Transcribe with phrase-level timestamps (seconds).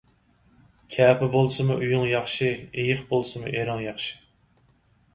[0.95, 4.21] كەپە بولسىمۇ ئۆيۈڭ ياخشى، ئېيىق بولسىمۇ ئېرىڭ ياخشى.